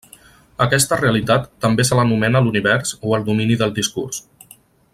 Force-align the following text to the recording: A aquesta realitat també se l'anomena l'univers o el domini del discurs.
A 0.61 0.63
aquesta 0.65 0.97
realitat 1.01 1.45
també 1.65 1.85
se 1.89 1.99
l'anomena 1.99 2.41
l'univers 2.47 2.95
o 3.11 3.15
el 3.19 3.27
domini 3.29 3.59
del 3.61 3.77
discurs. 3.77 4.25